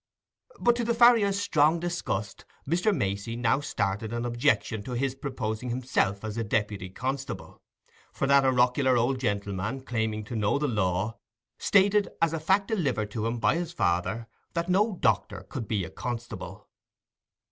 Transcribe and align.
But 0.59 0.75
to 0.77 0.83
the 0.83 0.95
farrier's 0.95 1.39
strong 1.39 1.79
disgust, 1.79 2.43
Mr. 2.67 2.91
Macey 2.91 3.35
now 3.35 3.59
started 3.59 4.11
an 4.11 4.25
objection 4.25 4.81
to 4.81 4.93
his 4.93 5.13
proposing 5.13 5.69
himself 5.69 6.23
as 6.25 6.37
a 6.37 6.43
deputy 6.43 6.89
constable; 6.89 7.61
for 8.11 8.25
that 8.25 8.43
oracular 8.43 8.97
old 8.97 9.19
gentleman, 9.19 9.81
claiming 9.81 10.23
to 10.23 10.35
know 10.35 10.57
the 10.57 10.67
law, 10.67 11.19
stated, 11.59 12.09
as 12.19 12.33
a 12.33 12.39
fact 12.39 12.67
delivered 12.69 13.11
to 13.11 13.27
him 13.27 13.37
by 13.37 13.57
his 13.57 13.73
father, 13.73 14.25
that 14.53 14.69
no 14.69 14.97
doctor 14.99 15.43
could 15.49 15.67
be 15.67 15.83
a 15.85 15.91
constable. 15.91 16.67